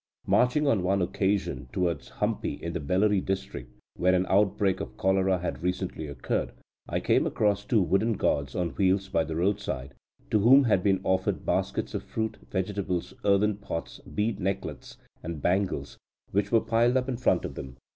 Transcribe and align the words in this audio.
Marching 0.25 0.65
on 0.65 0.81
one 0.81 0.99
occasion, 0.99 1.69
towards 1.71 2.09
Hampi 2.13 2.59
in 2.59 2.73
the 2.73 2.79
Bellary 2.79 3.21
district, 3.23 3.71
where 3.97 4.15
an 4.15 4.25
outbreak 4.29 4.79
of 4.79 4.97
cholera 4.97 5.37
had 5.37 5.61
recently 5.61 6.07
occurred, 6.07 6.53
I 6.89 6.99
came 6.99 7.27
across 7.27 7.63
two 7.63 7.83
wooden 7.83 8.13
gods 8.13 8.55
on 8.55 8.71
wheels 8.71 9.09
by 9.09 9.23
the 9.23 9.35
roadside, 9.35 9.93
to 10.31 10.39
whom 10.39 10.63
had 10.63 10.81
been 10.81 11.01
offered 11.03 11.45
baskets 11.45 11.93
of 11.93 12.01
fruit, 12.01 12.37
vegetables, 12.49 13.13
earthen 13.23 13.57
pots, 13.57 13.99
bead 13.99 14.39
necklets, 14.39 14.97
and 15.21 15.39
bangles, 15.39 15.99
which 16.31 16.51
were 16.51 16.61
piled 16.61 16.97
up 16.97 17.07
in 17.07 17.17
front 17.17 17.45
of 17.45 17.53
them. 17.53 17.77